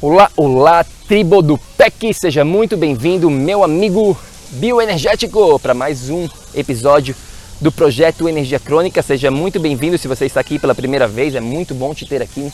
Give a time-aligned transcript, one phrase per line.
[0.00, 4.16] Olá, olá, tribo do PEC, seja muito bem-vindo, meu amigo
[4.50, 7.16] bioenergético, para mais um episódio
[7.60, 9.02] do projeto Energia Crônica.
[9.02, 12.22] Seja muito bem-vindo se você está aqui pela primeira vez, é muito bom te ter
[12.22, 12.52] aqui.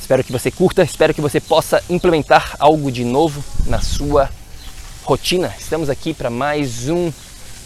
[0.00, 4.30] Espero que você curta, espero que você possa implementar algo de novo na sua
[5.04, 5.54] rotina.
[5.60, 7.12] Estamos aqui para mais um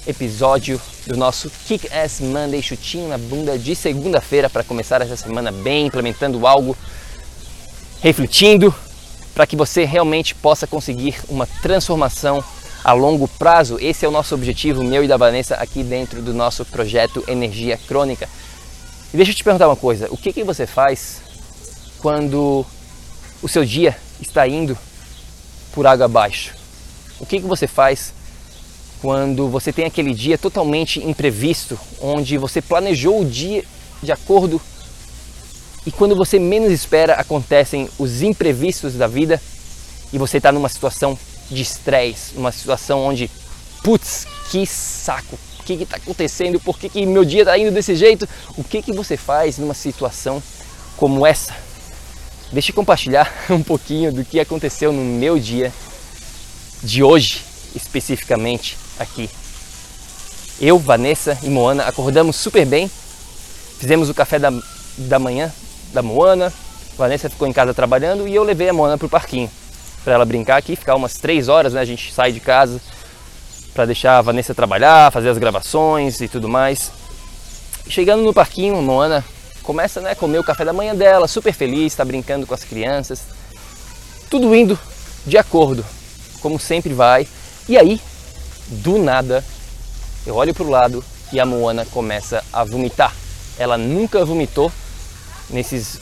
[0.04, 5.52] episódio do nosso Kick Ass Monday chutinho na bunda de segunda-feira para começar essa semana
[5.52, 6.76] bem, implementando algo
[8.02, 8.74] refletindo
[9.34, 12.42] para que você realmente possa conseguir uma transformação
[12.82, 13.78] a longo prazo.
[13.80, 17.76] Esse é o nosso objetivo, meu e da Vanessa, aqui dentro do nosso projeto Energia
[17.76, 18.28] Crônica.
[19.12, 21.20] E deixa eu te perguntar uma coisa: o que, que você faz
[22.00, 22.64] quando
[23.42, 24.76] o seu dia está indo
[25.72, 26.54] por água abaixo?
[27.18, 28.14] O que, que você faz
[29.00, 33.64] quando você tem aquele dia totalmente imprevisto, onde você planejou o dia
[34.02, 34.60] de acordo
[35.86, 39.40] e quando você menos espera, acontecem os imprevistos da vida
[40.12, 41.18] e você está numa situação
[41.50, 43.30] de estresse, numa situação onde,
[43.82, 46.60] putz, que saco, o que está acontecendo?
[46.60, 48.28] Por que, que meu dia está indo desse jeito?
[48.56, 50.42] O que, que você faz numa situação
[50.96, 51.54] como essa?
[52.52, 55.72] Deixa eu compartilhar um pouquinho do que aconteceu no meu dia
[56.82, 57.42] de hoje,
[57.74, 59.30] especificamente aqui.
[60.60, 62.90] Eu, Vanessa e Moana acordamos super bem,
[63.78, 64.52] fizemos o café da,
[64.98, 65.50] da manhã
[65.92, 66.52] da Moana.
[66.96, 69.50] Vanessa ficou em casa trabalhando e eu levei a Moana pro parquinho
[70.04, 71.80] para ela brincar aqui, ficar umas três horas, né?
[71.80, 72.80] A gente sai de casa
[73.74, 76.90] para deixar a Vanessa trabalhar, fazer as gravações e tudo mais.
[77.88, 79.24] Chegando no parquinho, a Moana
[79.62, 83.22] começa né, comer o café da manhã dela, super feliz, está brincando com as crianças.
[84.28, 84.78] Tudo indo
[85.26, 85.84] de acordo,
[86.40, 87.26] como sempre vai.
[87.68, 88.00] E aí,
[88.68, 89.44] do nada,
[90.26, 93.14] eu olho para o lado e a Moana começa a vomitar.
[93.58, 94.72] Ela nunca vomitou
[95.50, 96.00] nesses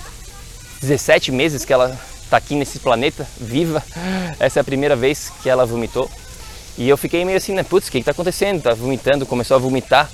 [0.80, 3.82] 17 meses que ela está aqui nesse planeta, viva.
[4.38, 6.10] Essa é a primeira vez que ela vomitou.
[6.76, 7.62] E eu fiquei meio assim, né?
[7.62, 8.62] Putz, o que está acontecendo?
[8.62, 10.08] Tá vomitando, começou a vomitar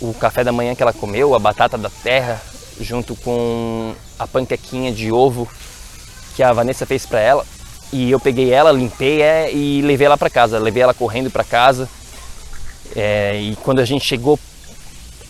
[0.00, 2.42] o café da manhã que ela comeu, a batata da terra,
[2.80, 5.48] junto com a panquequinha de ovo
[6.34, 7.46] que a Vanessa fez para ela.
[7.92, 10.58] E eu peguei ela, limpei é, e levei ela para casa.
[10.58, 11.88] Levei ela correndo para casa.
[12.96, 14.38] É, e quando a gente chegou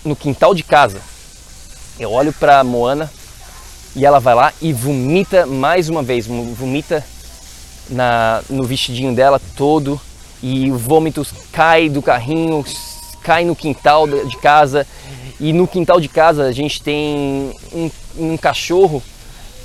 [0.04, 1.00] no quintal de casa,
[2.02, 3.10] eu olho para Moana
[3.94, 7.04] e ela vai lá e vomita mais uma vez, vomita
[7.88, 10.00] na, no vestidinho dela todo
[10.42, 12.64] e o vômito cai do carrinho,
[13.22, 14.86] cai no quintal de casa
[15.38, 19.02] e no quintal de casa a gente tem um, um cachorro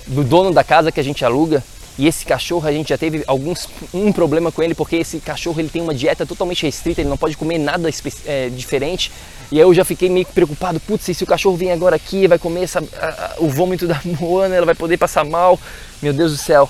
[0.06, 1.64] do dono da casa que a gente aluga
[1.98, 5.60] e esse cachorro a gente já teve alguns um problema com ele porque esse cachorro
[5.60, 7.90] ele tem uma dieta totalmente restrita, ele não pode comer nada
[8.28, 9.12] é, diferente.
[9.52, 12.38] E aí eu já fiquei meio preocupado, putz, se o cachorro vem agora aqui, vai
[12.38, 15.60] comer essa, a, o vômito da Moana, ela vai poder passar mal.
[16.02, 16.70] Meu Deus do céu.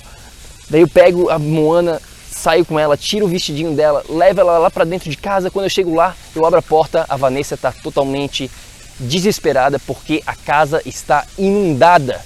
[0.69, 4.69] Daí eu pego a Moana, saio com ela, tiro o vestidinho dela, levo ela lá
[4.69, 5.49] para dentro de casa.
[5.49, 8.51] Quando eu chego lá, eu abro a porta, a Vanessa está totalmente
[8.99, 12.21] desesperada porque a casa está inundada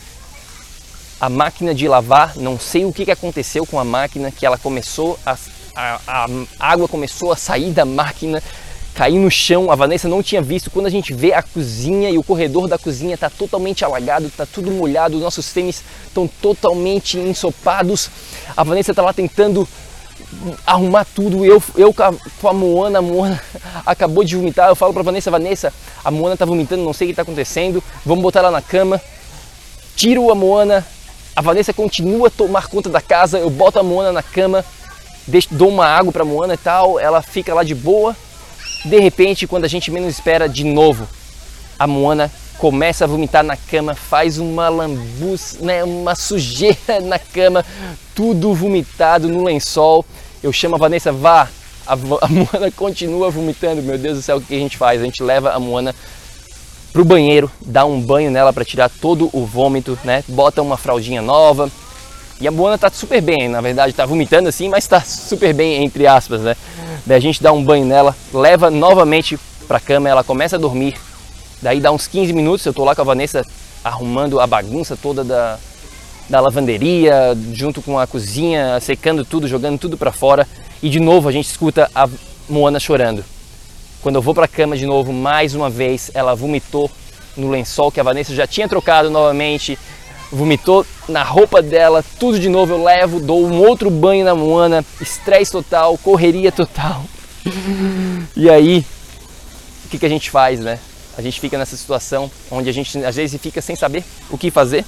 [1.19, 4.57] a máquina de lavar, não sei o que, que aconteceu com a máquina, que ela
[4.57, 5.37] começou a,
[5.75, 6.27] a, a
[6.59, 8.41] água começou a sair da máquina,
[8.93, 9.71] cair no chão.
[9.71, 10.69] A Vanessa não tinha visto.
[10.69, 14.45] Quando a gente vê a cozinha e o corredor da cozinha está totalmente alagado, está
[14.45, 18.09] tudo molhado, os nossos tênis estão totalmente ensopados.
[18.55, 19.67] A Vanessa está lá tentando
[20.65, 21.45] arrumar tudo.
[21.45, 23.41] Eu, eu com a Moana, a Moana
[23.85, 24.69] acabou de vomitar.
[24.69, 25.73] Eu falo para Vanessa, Vanessa,
[26.03, 27.83] a Moana está vomitando, não sei o que está acontecendo.
[28.05, 29.01] Vamos botar ela na cama.
[29.95, 30.85] tiro a Moana,
[31.35, 34.65] a Vanessa continua a tomar conta da casa, eu boto a Moana na cama,
[35.27, 38.15] deixo, dou uma água para Moana e tal, ela fica lá de boa.
[38.83, 41.07] De repente, quando a gente menos espera, de novo,
[41.77, 47.65] a Moana começa a vomitar na cama, faz uma lambuz, né, uma sujeira na cama,
[48.15, 50.05] tudo vomitado no lençol.
[50.43, 51.47] Eu chamo a Vanessa, vá.
[51.85, 55.01] A, a Moana continua vomitando, meu Deus do céu, o que a gente faz?
[55.01, 55.95] A gente leva a Moana
[56.93, 60.23] pro banheiro, dá um banho nela para tirar todo o vômito, né?
[60.27, 61.69] Bota uma fraldinha nova.
[62.41, 65.83] E a Moana tá super bem, na verdade, tá vomitando assim, mas tá super bem
[65.83, 66.55] entre aspas, né?
[67.05, 70.95] Daí a gente dá um banho nela, leva novamente pra cama, ela começa a dormir.
[71.61, 73.45] Daí dá uns 15 minutos, eu tô lá com a Vanessa
[73.83, 75.59] arrumando a bagunça toda da,
[76.27, 80.47] da lavanderia, junto com a cozinha, secando tudo, jogando tudo para fora.
[80.81, 82.09] E de novo a gente escuta a
[82.49, 83.23] Moana chorando.
[84.01, 86.89] Quando eu vou para a cama de novo, mais uma vez, ela vomitou
[87.37, 89.77] no lençol que a Vanessa já tinha trocado novamente,
[90.31, 92.73] vomitou na roupa dela, tudo de novo.
[92.73, 97.03] Eu levo, dou um outro banho na Moana, estresse total, correria total.
[98.35, 98.85] E aí,
[99.85, 100.79] o que, que a gente faz, né?
[101.17, 104.49] A gente fica nessa situação onde a gente às vezes fica sem saber o que
[104.49, 104.85] fazer.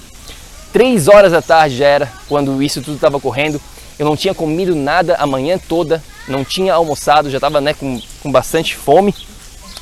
[0.72, 3.62] Três horas da tarde já era quando isso tudo estava correndo.
[4.00, 8.02] Eu não tinha comido nada a manhã toda, não tinha almoçado, já estava né, com,
[8.22, 9.14] com bastante fome,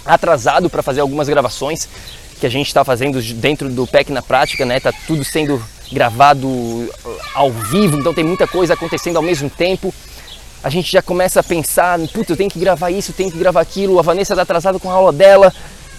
[0.06, 1.88] atrasado para fazer algumas gravações
[2.42, 4.82] que a gente está fazendo dentro do PEC na prática, né?
[4.82, 6.50] Tá tudo sendo gravado
[7.34, 9.94] ao vivo, então tem muita coisa acontecendo ao mesmo tempo.
[10.62, 13.38] A gente já começa a pensar, puta, eu tenho que gravar isso, eu tenho que
[13.38, 15.54] gravar aquilo, a Vanessa está atrasada com a aula dela,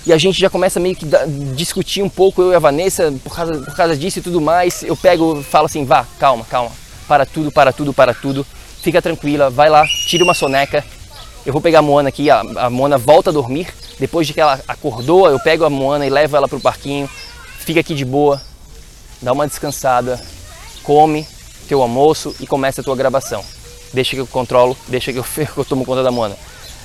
[0.04, 1.06] e a gente já começa meio que
[1.54, 4.82] discutir um pouco, eu e a Vanessa, por causa, por causa disso e tudo mais.
[4.82, 6.70] Eu pego, falo assim, vá, calma, calma,
[7.08, 8.44] para tudo, para tudo, para tudo
[8.82, 10.84] fica tranquila, vai lá, tira uma soneca.
[11.46, 13.68] Eu vou pegar a Moana aqui, a, a Moana volta a dormir.
[14.02, 17.08] Depois de que ela acordou, eu pego a Moana e levo ela para o parquinho.
[17.60, 18.42] Fica aqui de boa,
[19.20, 20.20] dá uma descansada,
[20.82, 21.24] come
[21.68, 23.44] teu almoço e começa a tua gravação.
[23.94, 25.24] Deixa que eu controlo, deixa que eu,
[25.56, 26.36] eu tomo conta da Moana.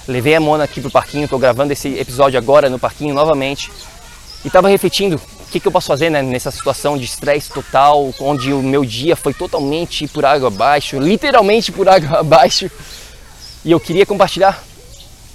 [0.08, 3.72] Levei a Moana aqui pro parquinho, estou gravando esse episódio agora no parquinho novamente.
[4.46, 8.14] E estava refletindo o que, que eu posso fazer né, nessa situação de estresse total,
[8.20, 12.70] onde o meu dia foi totalmente por água abaixo, literalmente por água abaixo.
[13.66, 14.67] E eu queria compartilhar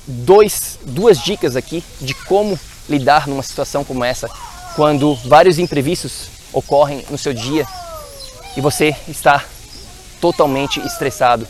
[0.06, 2.58] dois, duas dicas aqui de como
[2.88, 4.28] lidar numa situação como essa,
[4.75, 7.66] quando vários imprevistos ocorrem no seu dia
[8.56, 9.44] e você está
[10.20, 11.46] totalmente estressado.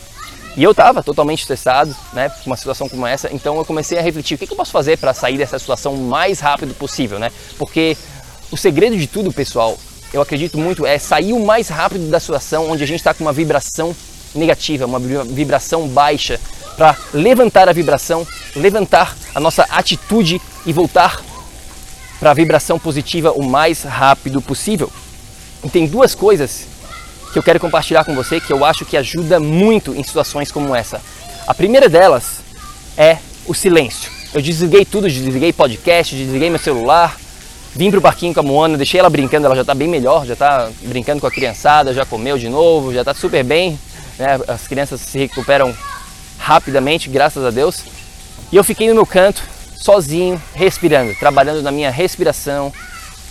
[0.57, 4.03] E eu estava totalmente estressado, né, com uma situação como essa, então eu comecei a
[4.03, 7.19] refletir o que, que eu posso fazer para sair dessa situação o mais rápido possível,
[7.19, 7.31] né?
[7.59, 7.97] Porque
[8.51, 9.79] o segredo de tudo, pessoal,
[10.13, 13.25] eu acredito muito, é sair o mais rápido da situação onde a gente está com
[13.25, 13.97] uma vibração
[14.35, 16.39] negativa, uma vibração baixa,
[16.77, 21.23] para levantar a vibração, levantar a nossa atitude e voltar
[22.19, 24.91] para a vibração positiva o mais rápido possível.
[25.65, 26.67] E tem duas coisas
[27.33, 30.75] que eu quero compartilhar com você que eu acho que ajuda muito em situações como
[30.75, 31.01] essa.
[31.47, 32.41] A primeira delas
[32.97, 34.11] é o silêncio.
[34.35, 37.17] Eu desliguei tudo, desliguei podcast, desliguei meu celular,
[37.75, 40.37] Vim pro parquinho com a Moana, deixei ela brincando, ela já tá bem melhor, já
[40.37, 43.79] tá brincando com a criançada, já comeu de novo, já tá super bem.
[44.19, 44.39] Né?
[44.47, 45.75] As crianças se recuperam
[46.43, 47.85] rapidamente, graças a Deus.
[48.51, 49.43] E eu fiquei no meu canto,
[49.77, 52.73] sozinho, respirando, trabalhando na minha respiração,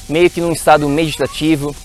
[0.07, 1.75] meio que num estado meditativo.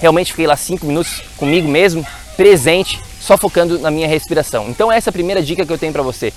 [0.00, 2.06] Realmente fiquei lá cinco minutos comigo mesmo,
[2.38, 4.70] presente, só focando na minha respiração.
[4.70, 6.32] Então essa é a primeira dica que eu tenho para você.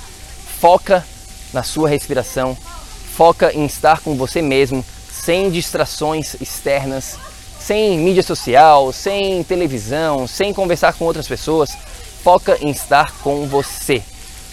[0.60, 1.06] Foca
[1.54, 2.58] na sua respiração,
[3.16, 7.18] foca em estar com você mesmo, sem distrações externas,
[7.58, 11.72] sem mídia social, sem televisão, sem conversar com outras pessoas.
[12.24, 14.02] Foca em estar com você.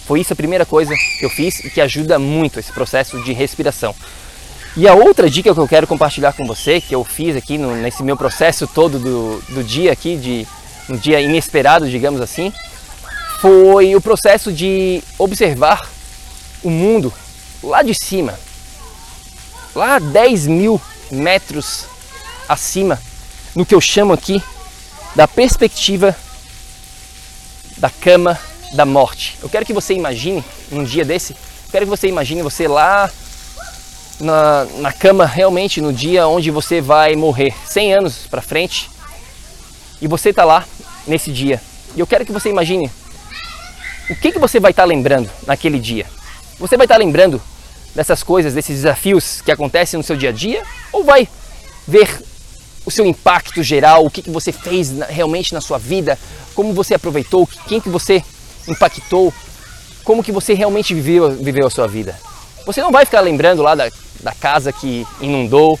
[0.05, 3.31] Foi isso a primeira coisa que eu fiz e que ajuda muito esse processo de
[3.31, 3.95] respiração.
[4.75, 7.75] E a outra dica que eu quero compartilhar com você, que eu fiz aqui no,
[7.75, 10.47] nesse meu processo todo do, do dia aqui, de
[10.89, 12.53] um dia inesperado, digamos assim,
[13.39, 15.89] foi o processo de observar
[16.63, 17.13] o mundo
[17.63, 18.39] lá de cima,
[19.73, 21.85] lá 10 mil metros
[22.47, 23.01] acima,
[23.55, 24.41] no que eu chamo aqui
[25.15, 26.15] da perspectiva
[27.81, 28.39] da cama
[28.73, 29.37] da morte.
[29.41, 31.35] Eu quero que você imagine um dia desse,
[31.71, 33.09] quero que você imagine você lá
[34.19, 38.89] na, na cama realmente no dia onde você vai morrer, 100 anos para frente,
[39.99, 40.63] e você está lá
[41.07, 41.59] nesse dia.
[41.95, 42.89] E eu quero que você imagine
[44.09, 46.05] o que, que você vai estar tá lembrando naquele dia.
[46.59, 47.41] Você vai estar tá lembrando
[47.95, 50.61] dessas coisas, desses desafios que acontecem no seu dia a dia?
[50.93, 51.27] Ou vai
[51.87, 52.23] ver
[52.85, 56.17] o seu impacto geral, o que, que você fez realmente na sua vida,
[56.55, 58.23] como você aproveitou, quem que você
[58.67, 59.33] impactou,
[60.03, 62.17] como que você realmente viveu, viveu a sua vida?
[62.65, 63.89] Você não vai ficar lembrando lá da,
[64.21, 65.79] da casa que inundou,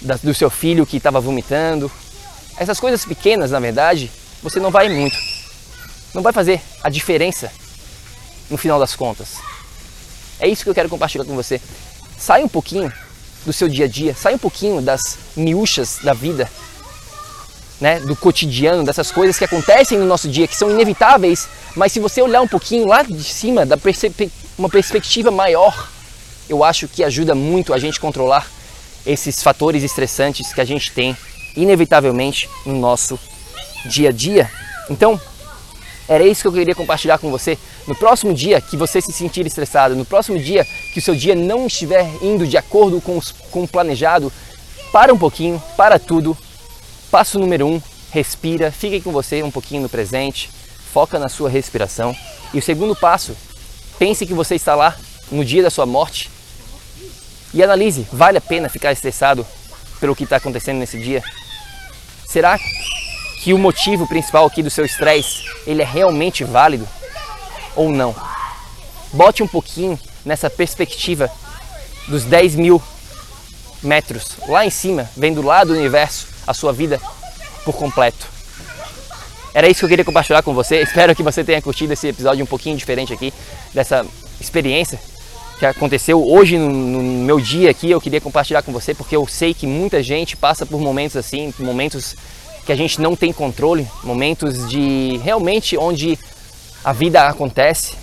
[0.00, 1.90] da, do seu filho que estava vomitando,
[2.56, 4.10] Essas coisas pequenas, na verdade,
[4.42, 5.16] você não vai muito.
[6.14, 7.50] Não vai fazer a diferença
[8.50, 9.36] no final das contas.
[10.38, 11.60] É isso que eu quero compartilhar com você.
[12.18, 12.92] Sai um pouquinho
[13.44, 16.50] do seu dia a dia, sai um pouquinho das miúchas da vida,
[17.80, 21.98] né, do cotidiano, dessas coisas que acontecem no nosso dia, que são inevitáveis, mas se
[21.98, 23.76] você olhar um pouquinho lá de cima, da
[24.56, 25.90] uma perspectiva maior,
[26.48, 28.46] eu acho que ajuda muito a gente controlar
[29.04, 31.16] esses fatores estressantes que a gente tem
[31.56, 33.18] inevitavelmente no nosso
[33.86, 34.50] dia a dia.
[34.88, 35.20] Então,
[36.08, 37.58] era isso que eu queria compartilhar com você.
[37.86, 41.34] No próximo dia que você se sentir estressado, no próximo dia que o seu dia
[41.34, 44.32] não estiver indo de acordo com, os, com o planejado,
[44.92, 46.36] para um pouquinho, para tudo.
[47.10, 47.80] Passo número um,
[48.10, 50.50] respira, fique com você um pouquinho no presente,
[50.92, 52.14] foca na sua respiração.
[52.52, 53.36] E o segundo passo,
[53.98, 54.96] pense que você está lá
[55.30, 56.30] no dia da sua morte
[57.54, 59.46] e analise, vale a pena ficar estressado
[60.00, 61.22] pelo que está acontecendo nesse dia?
[62.26, 62.58] Será
[63.42, 66.86] que o motivo principal aqui do seu estresse ele é realmente válido
[67.74, 68.14] ou não?
[69.12, 71.28] Bote um pouquinho nessa perspectiva
[72.06, 72.80] dos 10 mil
[73.82, 77.00] metros lá em cima, vendo lá do universo a sua vida
[77.64, 78.28] por completo.
[79.52, 80.76] Era isso que eu queria compartilhar com você.
[80.82, 83.34] Espero que você tenha curtido esse episódio um pouquinho diferente aqui
[83.74, 84.06] dessa
[84.40, 85.00] experiência
[85.58, 87.90] que aconteceu hoje no, no, meu dia aqui.
[87.90, 91.52] Eu queria compartilhar com você porque eu sei que muita gente passa por momentos assim,
[91.58, 92.16] momentos
[92.64, 96.18] que a gente não tem controle, momentos de realmente onde
[96.84, 97.94] a vida acontece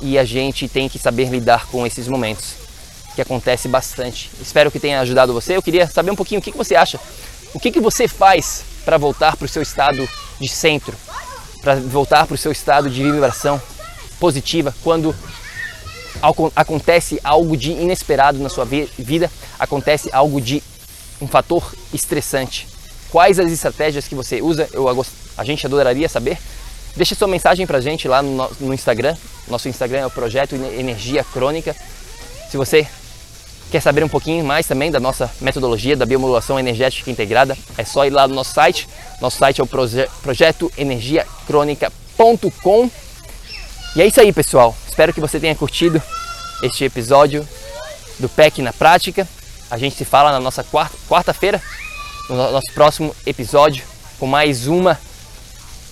[0.00, 2.54] e a gente tem que saber lidar com esses momentos,
[3.14, 4.30] que acontece bastante.
[4.40, 5.56] Espero que tenha ajudado você.
[5.56, 6.98] Eu queria saber um pouquinho o que, que você acha,
[7.52, 10.08] o que, que você faz para voltar para o seu estado
[10.40, 10.96] de centro,
[11.60, 13.60] para voltar para o seu estado de vibração
[14.18, 15.14] positiva quando
[16.54, 20.62] acontece algo de inesperado na sua vida, acontece algo de
[21.20, 22.69] um fator estressante.
[23.10, 24.68] Quais as estratégias que você usa?
[24.72, 24.88] Eu,
[25.36, 26.38] a gente adoraria saber.
[26.96, 29.16] Deixe sua mensagem pra gente lá no, no Instagram.
[29.48, 31.74] Nosso Instagram é o Projeto Energia Crônica.
[32.50, 32.86] Se você
[33.70, 38.04] quer saber um pouquinho mais também da nossa metodologia da biomodulação energética integrada, é só
[38.04, 38.88] ir lá no nosso site.
[39.20, 40.08] Nosso site é o proje.
[43.96, 44.76] E é isso aí, pessoal.
[44.88, 46.00] Espero que você tenha curtido
[46.62, 47.46] este episódio
[48.18, 49.26] do PEC na prática.
[49.70, 50.64] A gente se fala na nossa
[51.08, 51.60] quarta-feira
[52.30, 53.84] no nosso próximo episódio
[54.18, 54.98] com mais uma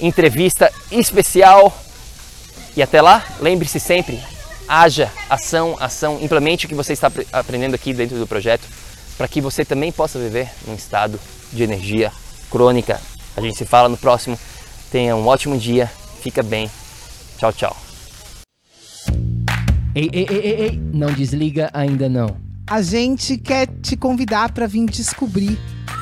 [0.01, 1.77] entrevista especial.
[2.77, 4.23] E até lá, lembre-se sempre,
[4.69, 8.63] haja ação, ação, implemente o que você está aprendendo aqui dentro do projeto
[9.17, 11.19] para que você também possa viver num estado
[11.53, 12.13] de energia
[12.49, 13.01] crônica.
[13.37, 14.39] A gente se fala no próximo.
[14.93, 15.91] Tenha um ótimo dia,
[16.23, 16.71] fica bem.
[17.37, 17.77] Tchau, tchau.
[19.93, 22.37] Ei, ei, ei, ei, ei, não desliga ainda não.
[22.65, 25.59] A gente quer te convidar para vir descobrir